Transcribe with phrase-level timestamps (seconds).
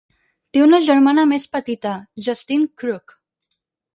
[0.55, 1.91] Té una germana més petita,
[2.29, 3.17] Justine Kreuk.